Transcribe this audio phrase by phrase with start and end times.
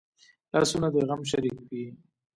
[0.51, 1.85] لاسونه د غم شریک وي